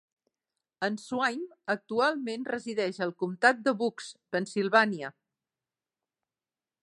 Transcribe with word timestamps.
En 0.85 0.95
Swaim 1.01 1.43
actualment 1.73 2.47
resideix 2.53 2.99
al 3.07 3.13
comtat 3.23 3.61
de 3.67 3.75
Bucks, 3.83 4.11
Pennsilvània. 4.37 5.13